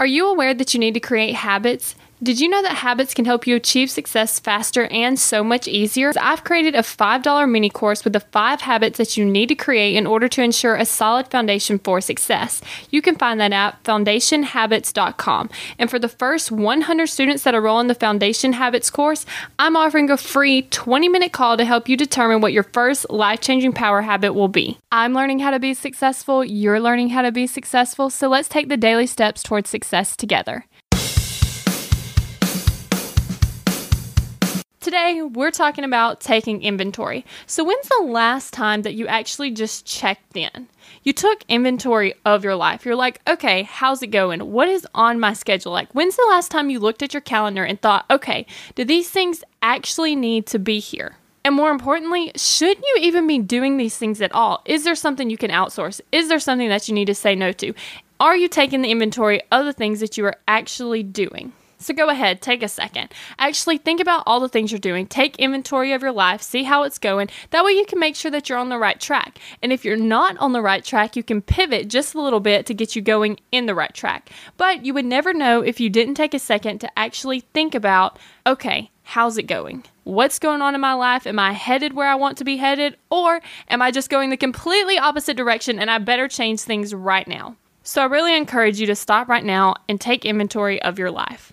Are 0.00 0.06
you 0.06 0.28
aware 0.28 0.54
that 0.54 0.72
you 0.72 0.80
need 0.80 0.94
to 0.94 1.00
create 1.00 1.34
habits? 1.34 1.94
Did 2.22 2.38
you 2.38 2.50
know 2.50 2.60
that 2.60 2.74
habits 2.74 3.14
can 3.14 3.24
help 3.24 3.46
you 3.46 3.56
achieve 3.56 3.90
success 3.90 4.38
faster 4.38 4.84
and 4.88 5.18
so 5.18 5.42
much 5.42 5.66
easier? 5.66 6.12
I've 6.20 6.44
created 6.44 6.74
a 6.74 6.80
$5 6.82 7.50
mini 7.50 7.70
course 7.70 8.04
with 8.04 8.12
the 8.12 8.20
five 8.20 8.60
habits 8.60 8.98
that 8.98 9.16
you 9.16 9.24
need 9.24 9.48
to 9.48 9.54
create 9.54 9.96
in 9.96 10.06
order 10.06 10.28
to 10.28 10.42
ensure 10.42 10.74
a 10.74 10.84
solid 10.84 11.28
foundation 11.28 11.78
for 11.78 11.98
success. 12.02 12.60
You 12.90 13.00
can 13.00 13.16
find 13.16 13.40
that 13.40 13.54
at 13.54 13.82
foundationhabits.com. 13.84 15.48
And 15.78 15.88
for 15.88 15.98
the 15.98 16.10
first 16.10 16.52
100 16.52 17.06
students 17.06 17.44
that 17.44 17.54
enroll 17.54 17.80
in 17.80 17.86
the 17.86 17.94
Foundation 17.94 18.52
Habits 18.52 18.90
course, 18.90 19.24
I'm 19.58 19.74
offering 19.74 20.10
a 20.10 20.18
free 20.18 20.60
20 20.60 21.08
minute 21.08 21.32
call 21.32 21.56
to 21.56 21.64
help 21.64 21.88
you 21.88 21.96
determine 21.96 22.42
what 22.42 22.52
your 22.52 22.64
first 22.64 23.08
life 23.08 23.40
changing 23.40 23.72
power 23.72 24.02
habit 24.02 24.34
will 24.34 24.48
be. 24.48 24.76
I'm 24.92 25.14
learning 25.14 25.38
how 25.38 25.52
to 25.52 25.58
be 25.58 25.72
successful, 25.72 26.44
you're 26.44 26.80
learning 26.80 27.08
how 27.08 27.22
to 27.22 27.32
be 27.32 27.46
successful, 27.46 28.10
so 28.10 28.28
let's 28.28 28.48
take 28.48 28.68
the 28.68 28.76
daily 28.76 29.06
steps 29.06 29.42
towards 29.42 29.70
success 29.70 30.14
together. 30.14 30.66
Today, 34.90 35.22
we're 35.22 35.52
talking 35.52 35.84
about 35.84 36.20
taking 36.20 36.62
inventory. 36.62 37.24
So, 37.46 37.62
when's 37.62 37.86
the 37.86 38.06
last 38.06 38.52
time 38.52 38.82
that 38.82 38.94
you 38.94 39.06
actually 39.06 39.52
just 39.52 39.86
checked 39.86 40.36
in? 40.36 40.66
You 41.04 41.12
took 41.12 41.44
inventory 41.48 42.14
of 42.24 42.42
your 42.42 42.56
life. 42.56 42.84
You're 42.84 42.96
like, 42.96 43.20
okay, 43.28 43.62
how's 43.62 44.02
it 44.02 44.08
going? 44.08 44.50
What 44.50 44.68
is 44.68 44.84
on 44.92 45.20
my 45.20 45.32
schedule? 45.32 45.70
Like, 45.70 45.92
when's 45.92 46.16
the 46.16 46.26
last 46.28 46.50
time 46.50 46.70
you 46.70 46.80
looked 46.80 47.04
at 47.04 47.14
your 47.14 47.20
calendar 47.20 47.62
and 47.62 47.80
thought, 47.80 48.04
okay, 48.10 48.46
do 48.74 48.84
these 48.84 49.08
things 49.08 49.44
actually 49.62 50.16
need 50.16 50.46
to 50.46 50.58
be 50.58 50.80
here? 50.80 51.14
And 51.44 51.54
more 51.54 51.70
importantly, 51.70 52.32
should 52.34 52.76
you 52.78 52.96
even 52.98 53.28
be 53.28 53.38
doing 53.38 53.76
these 53.76 53.96
things 53.96 54.20
at 54.20 54.32
all? 54.32 54.60
Is 54.64 54.82
there 54.82 54.96
something 54.96 55.30
you 55.30 55.38
can 55.38 55.52
outsource? 55.52 56.00
Is 56.10 56.28
there 56.28 56.40
something 56.40 56.68
that 56.68 56.88
you 56.88 56.94
need 56.96 57.06
to 57.06 57.14
say 57.14 57.36
no 57.36 57.52
to? 57.52 57.74
Are 58.18 58.36
you 58.36 58.48
taking 58.48 58.82
the 58.82 58.90
inventory 58.90 59.40
of 59.52 59.66
the 59.66 59.72
things 59.72 60.00
that 60.00 60.18
you 60.18 60.24
are 60.24 60.38
actually 60.48 61.04
doing? 61.04 61.52
So 61.80 61.94
go 61.94 62.10
ahead, 62.10 62.42
take 62.42 62.62
a 62.62 62.68
second. 62.68 63.12
Actually, 63.38 63.78
think 63.78 64.00
about 64.00 64.22
all 64.26 64.38
the 64.38 64.50
things 64.50 64.70
you're 64.70 64.78
doing. 64.78 65.06
Take 65.06 65.36
inventory 65.36 65.92
of 65.92 66.02
your 66.02 66.12
life, 66.12 66.42
see 66.42 66.62
how 66.62 66.82
it's 66.82 66.98
going. 66.98 67.30
That 67.50 67.64
way, 67.64 67.72
you 67.72 67.86
can 67.86 67.98
make 67.98 68.16
sure 68.16 68.30
that 68.30 68.48
you're 68.48 68.58
on 68.58 68.68
the 68.68 68.78
right 68.78 69.00
track. 69.00 69.38
And 69.62 69.72
if 69.72 69.82
you're 69.82 69.96
not 69.96 70.36
on 70.36 70.52
the 70.52 70.60
right 70.60 70.84
track, 70.84 71.16
you 71.16 71.22
can 71.22 71.40
pivot 71.40 71.88
just 71.88 72.14
a 72.14 72.20
little 72.20 72.38
bit 72.38 72.66
to 72.66 72.74
get 72.74 72.94
you 72.94 73.00
going 73.00 73.40
in 73.50 73.64
the 73.64 73.74
right 73.74 73.94
track. 73.94 74.28
But 74.58 74.84
you 74.84 74.92
would 74.92 75.06
never 75.06 75.32
know 75.32 75.62
if 75.62 75.80
you 75.80 75.88
didn't 75.88 76.16
take 76.16 76.34
a 76.34 76.38
second 76.38 76.80
to 76.80 76.98
actually 76.98 77.40
think 77.40 77.74
about 77.74 78.18
okay, 78.46 78.90
how's 79.02 79.38
it 79.38 79.44
going? 79.44 79.84
What's 80.04 80.38
going 80.38 80.60
on 80.60 80.74
in 80.74 80.80
my 80.80 80.94
life? 80.94 81.26
Am 81.26 81.38
I 81.38 81.52
headed 81.52 81.94
where 81.94 82.08
I 82.08 82.14
want 82.14 82.38
to 82.38 82.44
be 82.44 82.56
headed? 82.56 82.96
Or 83.10 83.40
am 83.68 83.80
I 83.80 83.90
just 83.90 84.10
going 84.10 84.30
the 84.30 84.36
completely 84.36 84.98
opposite 84.98 85.36
direction 85.36 85.78
and 85.78 85.90
I 85.90 85.98
better 85.98 86.28
change 86.28 86.60
things 86.60 86.94
right 86.94 87.26
now? 87.26 87.56
So 87.82 88.02
I 88.02 88.06
really 88.06 88.36
encourage 88.36 88.80
you 88.80 88.86
to 88.86 88.94
stop 88.94 89.28
right 89.28 89.44
now 89.44 89.76
and 89.88 90.00
take 90.00 90.24
inventory 90.24 90.80
of 90.82 90.98
your 90.98 91.10
life. 91.10 91.52